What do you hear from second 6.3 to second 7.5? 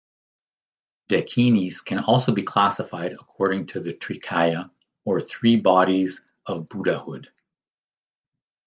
of buddhahood.